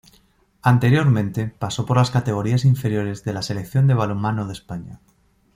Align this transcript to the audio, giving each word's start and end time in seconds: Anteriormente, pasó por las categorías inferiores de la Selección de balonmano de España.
Anteriormente, 0.63 1.53
pasó 1.59 1.85
por 1.85 1.97
las 1.97 2.09
categorías 2.09 2.65
inferiores 2.65 3.23
de 3.23 3.33
la 3.33 3.43
Selección 3.43 3.85
de 3.85 3.93
balonmano 3.93 4.47
de 4.47 4.53
España. 4.53 4.99